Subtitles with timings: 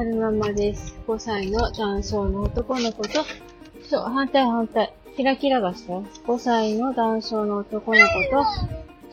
[0.00, 0.96] 春ママです。
[1.06, 3.22] 5歳の男性の男の子と、
[3.82, 4.94] そう、反対反対。
[5.14, 8.44] キラキラがした ?5 歳の男性の男の子と、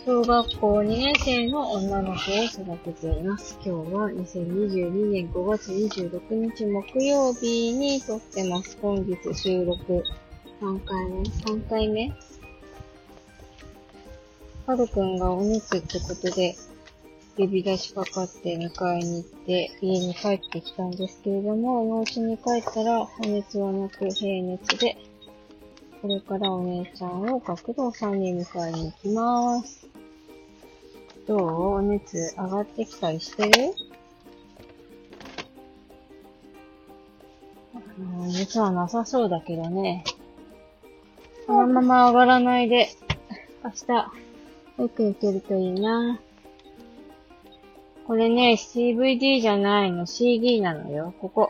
[0.06, 3.60] 小学校2年生の女の子を育てています。
[3.66, 8.78] 今日は2022年5月26日木曜日に撮ってます。
[8.82, 10.06] 本日収録
[10.62, 12.14] 3回目 ?3 回目？
[14.66, 16.56] はるくんがお熱ってことで、
[17.38, 24.98] 呼び出しかかって迎えに行って家に帰ってきたんですけれども、お家に帰ったら破熱はなく平熱で、
[26.02, 29.88] これからお姉ちゃんを学童さんに迎えに行きます。
[31.28, 31.40] どう？
[31.76, 33.74] お熱上がってきたりしてる？
[38.28, 40.04] 熱はなさそうだけどね。
[41.46, 42.90] このまま上がらないで、
[43.64, 43.88] 明日、
[44.82, 46.20] よく行けるといいな。
[48.08, 51.14] これね、CVD じゃないの、CD なのよ。
[51.20, 51.50] ここ。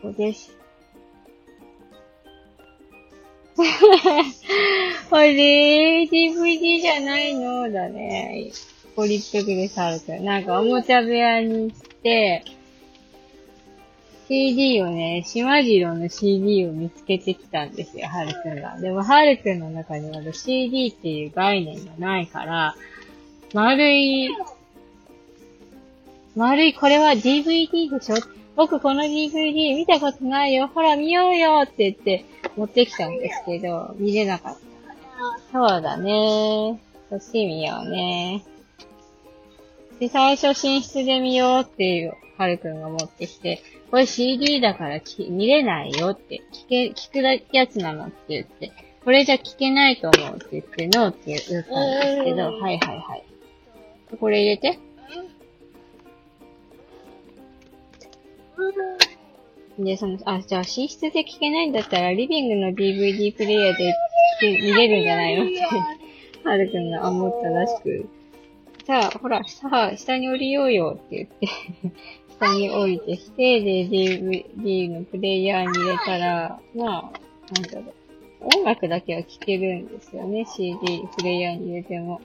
[0.00, 0.54] ここです。
[5.10, 7.68] これ、DVD じゃないの？
[7.72, 8.52] だね。
[8.94, 9.90] ポリッペクでさ。
[10.20, 12.44] なんかおもちゃ部屋に行って、
[14.28, 18.78] CD をね、島次郎の CD を見つけてきたんですよ、はるくんが。
[18.78, 22.76] でも、はるくんの中には CD っていう概念がないから、
[23.54, 24.28] 丸い、
[26.34, 28.16] 丸い、これは DVD でしょ？
[28.56, 30.68] 僕この DVD 見たことないよ。
[30.68, 32.24] ほら見ようよって言って
[32.56, 34.60] 持ってきたんですけど、見れなかった。
[35.52, 36.80] そうだね。
[37.10, 38.42] そっち見ようね。
[40.00, 48.72] で、最初寝室で見ようっていう、はるくんが持ってきて、これ CD だから見れないよって、聞け、聞くやつなのって言って、
[49.04, 53.24] これじゃ聞けないと思うって言って、ノーって言ったんですけど、はいはいはい。
[54.18, 54.78] これ入れて。
[59.78, 63.94] で、その、あ、じゃあ寝室で聞けないんだったら、リビングの DVD プレイヤーで
[64.42, 65.44] 見れるんじゃないの？
[65.44, 65.60] って、
[66.48, 68.08] はるくんが思ったらしく。
[68.86, 71.48] さあ、ほら、さあ、下に降りようよって言って
[72.38, 77.94] 下に降りてきて、で、DVD のプレイヤーに入れたら、まあ、なんだろう。
[78.58, 82.20] 音楽だけは聴けるんですよね、CD プレイヤーに入れても。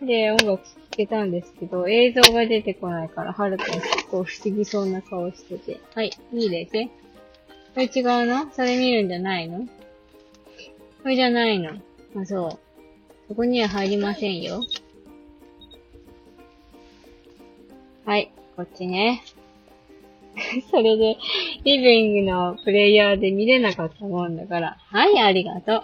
[0.00, 5.80] で、音楽聴けたんですけど、映像が出てこないから、はるくん結構不思議そうな顔してて。
[5.94, 6.90] はい、いいですね。
[7.74, 8.50] これ違うの？
[8.52, 9.66] それ見るんじゃないの？
[11.02, 11.70] これじゃないの？
[12.16, 12.58] あ、そう。
[13.28, 14.62] そこには入りませんよ。
[18.04, 19.22] はい、こっちね。
[20.70, 21.18] それで、
[21.64, 25.82] リビングのプレイヤーで見れなかったもんだから、はい、ありがとう。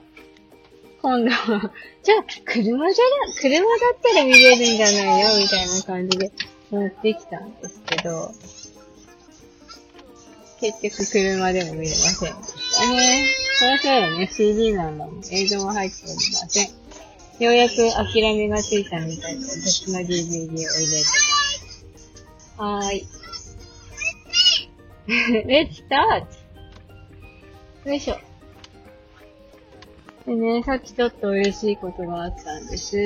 [1.04, 1.70] 今度は、
[2.03, 6.32] じゃあ、車じゃな、車だったら見れるんじゃないよ、みたいな感じで
[6.70, 8.32] 持ってきたんですけど、
[10.62, 13.26] 結局車でも見れませんでしたね。
[13.59, 15.22] そりゃそうよね、CD なんだもん。
[15.31, 16.69] 映像は入っておりません。
[17.38, 21.04] ようやく諦めがついたみたいで、別の DVD を入れて。
[22.56, 23.06] はーい。
[25.44, 26.25] Let's start!
[27.84, 28.34] よいしょ。
[30.26, 32.96] でね、さっきちょっと嬉しいことがあったんです。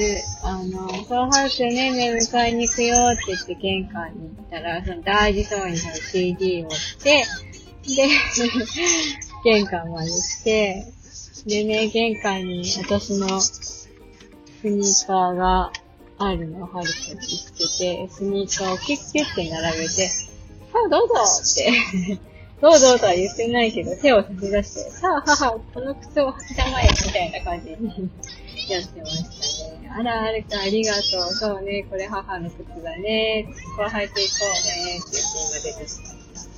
[0.45, 6.71] あの、そうはるくね、ね、迎えに行くよって言って玄関に行ったら、その大事そうになる CD を持っ
[7.03, 7.25] て、
[7.89, 8.09] で、
[9.43, 10.93] 玄関まで来て、
[11.47, 13.89] でね、玄関に私のス
[14.63, 15.73] ニーカーが
[16.19, 17.65] あるのをはるくん見つけ
[18.07, 20.09] て、スニーカーをキュッキュッて並べて、
[20.73, 22.21] あ、どうぞって
[22.61, 28.11] どうぞとは言ってないけど、手を差し出して、さあ母、この靴を履きたまえ、みたいな感じに
[28.69, 29.91] やってましたね。
[29.97, 31.03] あら、あるか、ありがとう。
[31.33, 33.47] そうね、これ母の靴だね。
[33.77, 34.99] ここ履いていこうね。
[34.99, 36.51] って言ーて今出てしまし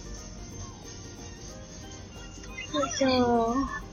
[2.72, 2.78] た。
[2.78, 3.89] よいしょー。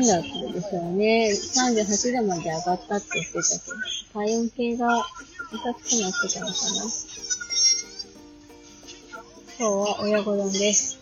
[0.00, 1.30] 3だったんですよね。
[1.30, 3.76] 38度まで上がったって言ってたけど、
[4.14, 5.04] 体温計がおく
[5.64, 6.82] なってたのかな。
[9.58, 10.98] 今日は親子丼です。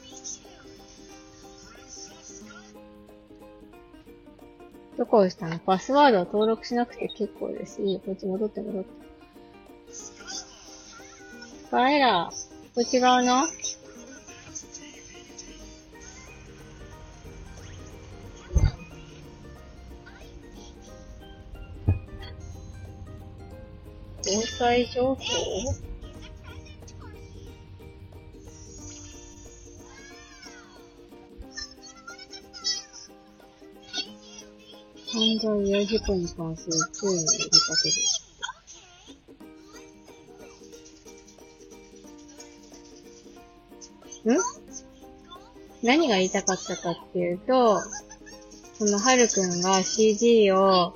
[4.97, 5.47] どこ押した？
[5.49, 7.81] のパスワードを登録しなくて結構です。
[7.81, 8.91] いいよ、こっち戻って戻って。
[11.71, 13.47] バエラー、こっち側の？
[24.30, 25.16] 防災情報？
[35.10, 37.88] 犯罪や事故に関する注意を呼びかけ
[44.28, 44.34] る。
[44.34, 44.38] ん？
[45.82, 47.80] 何が言いたかったかっていうと、
[48.78, 50.92] そのはるくんが CD を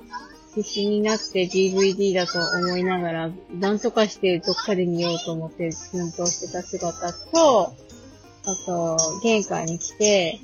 [0.55, 7.73] 必死になって DVD だと思いながら、なんとかしてどっかで見ようと思って奮闘してた姿と、
[8.45, 10.39] あと、玄関に来て、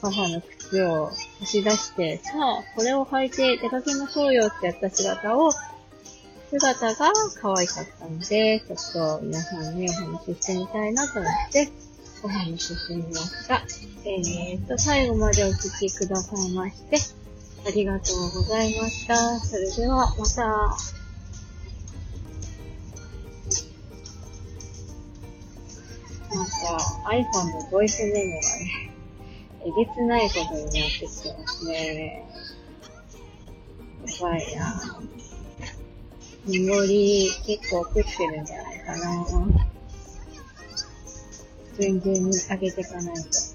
[0.00, 1.10] 母の靴を
[1.40, 5.50] 差し出して、さあ、これを履いて出かけましょうよってやった姿を、
[6.50, 11.68] 姿が可愛かったので、ちょっと皆さんにお話ししてみたいなと思って、
[12.22, 13.62] お話ししてみました。
[14.04, 17.21] えーと、最後までお聞きくださいまして、
[17.64, 19.38] ありがとうございました。
[19.38, 20.42] それでは、また。
[26.34, 26.52] なんか
[27.10, 28.92] iPhone のボイスメモがね、
[29.64, 32.24] えげつないことになってきてますね。
[34.06, 35.00] やばいな
[36.46, 39.24] メモリ結構食ってるんじゃないかな
[41.78, 43.51] 全然上げていかないと。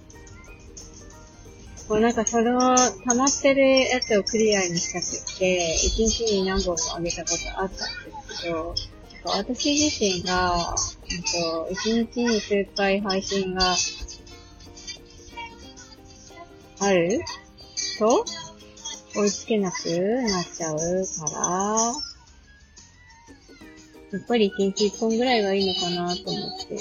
[1.87, 5.05] こうなんかその溜まってるやつをクリアにしたく
[5.39, 7.87] て、一日に何本も上げたことあったん
[8.27, 8.75] ですけど、
[9.23, 10.75] 私自身が、
[11.71, 13.73] 一日に数回配信が
[16.79, 17.21] ある？
[17.99, 18.25] と、
[19.15, 19.75] 追いつけなく
[20.29, 20.81] なっちゃうか
[21.39, 21.93] ら、
[24.11, 26.75] やっぱり一日一本ぐらいがいいのかなと思って。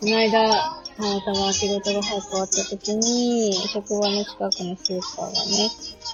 [0.00, 5.70] この間、たまたま仕事が早く終わった時に、職場の近くのスーパーがね、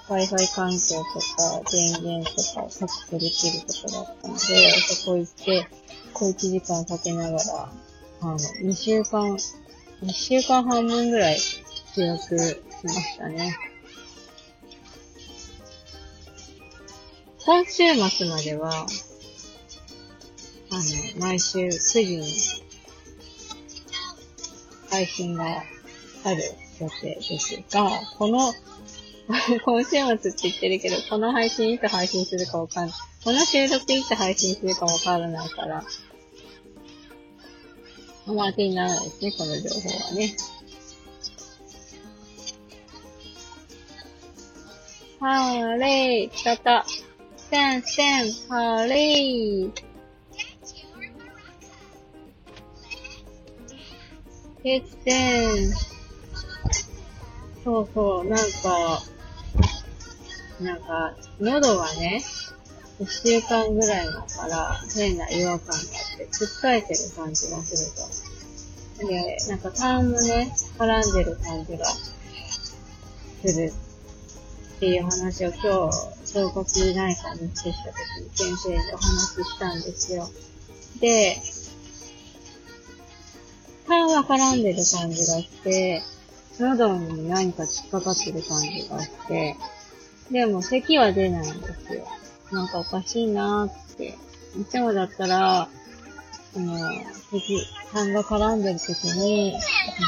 [0.09, 5.67] Wi-Fi 環境とか電源とかを確保できるとこだったので、そこ行って、
[6.15, 7.73] 小1時間かけながら、
[8.21, 9.37] あの、2週間、
[10.03, 11.39] 2週間半分ぐらい
[11.97, 13.57] 予約しましたね。
[17.45, 17.83] 今週
[18.17, 18.87] 末までは、
[20.71, 22.68] あの、毎週9時に
[24.99, 25.63] 配信が
[26.25, 26.43] ある
[26.81, 28.53] 予定ですが、この、
[29.65, 32.97] 今週末って言ってるけど、この配信いつ配信するかわかんない。
[33.23, 35.85] この収録いつ配信するかわからないから、
[38.27, 40.37] あんま当てにならないですね、この情報はね。
[45.21, 46.87] ハーレー、来たった。
[47.37, 49.88] センセン、ハーレー。
[54.63, 55.73] ケツセン。
[57.65, 59.03] そうそう、なんか、
[60.61, 62.23] なんか、喉がね、
[63.01, 67.77] 一週間ぐらい前から変な違和感があって、つっかえてる感じがす
[68.99, 69.07] ると。
[69.07, 73.73] で、なんか痰もね、絡んでる感じがする
[74.77, 80.29] っていう話を今日、小骨内科に来てした時に先生にお話ししたんですよ。
[81.01, 81.41] で、
[83.89, 86.03] 痰は絡んでる感じがして、
[86.61, 89.57] 喉に何か引っかかってる感じがして、
[90.31, 92.07] でも咳は出ないんですよ。
[92.53, 94.19] なんかおかしいなーって。
[94.59, 95.69] いつもだったら、
[96.53, 96.77] その、
[97.31, 99.59] 咳、痰が絡んでる時に、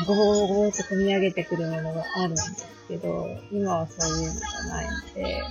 [0.06, 5.42] ゴーゴーゴーって込み上げてくるものがあるんですけど、今はそういうのがないので、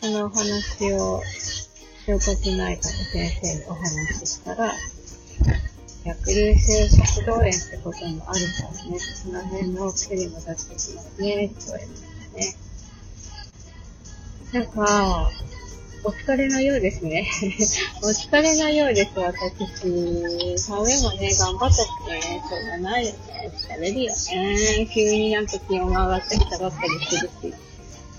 [0.00, 1.22] そのお話を、
[2.06, 4.72] 消化器内科の先生にお話ししたら、
[6.04, 12.02] 逆流性食道炎ってこともあるからね、その辺の薬も出してきますね、って言われまし
[14.52, 14.62] たね。
[14.64, 15.30] なんか、
[16.04, 17.26] お疲れのようですね。
[18.04, 20.58] お疲れのようです、私。
[20.60, 23.52] サメもね、頑張ったしね、しょうがないよね。
[23.52, 24.88] 疲れるよね。
[24.94, 27.65] 急になんか気温が上がってきたばっかりするし。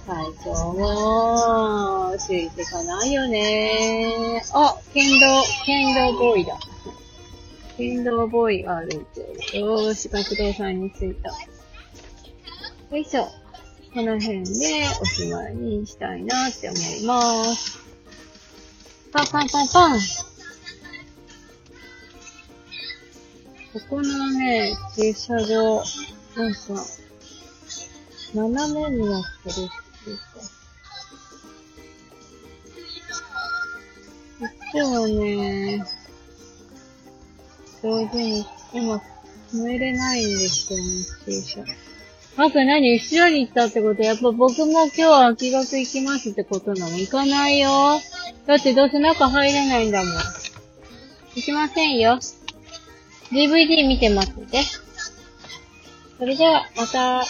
[0.07, 4.41] 体調も、ついてかないよね。
[4.53, 6.57] あ、剣道、剣道ボーイだ。
[7.75, 9.21] 剣道ボーイが歩いて
[9.53, 9.59] る。
[9.59, 11.29] よーし、学童さんに着いた。
[12.89, 13.27] よいしょ。
[13.93, 17.77] この辺でおしまいにしたいなって思います。
[19.11, 19.99] パンパンパンパン
[23.73, 25.83] ここのね、駐車場、
[26.37, 26.59] なんか、
[28.33, 29.67] 斜めになってる
[30.07, 30.23] っていうか、
[34.39, 35.83] こっちはね、
[37.83, 39.01] 上手に今、
[39.51, 40.85] 止めれないんですよね、
[41.25, 41.63] 駐車。
[42.39, 47.99] あく何後ろに行ったってことやっぱ僕も今日は秋学行きますってことなの行かないよ。
[48.45, 50.13] だってどうせ中入れないんだもん。
[51.35, 52.19] 行きませんよ。
[53.31, 54.61] DVD 見てますって。
[56.19, 57.23] それでは、また。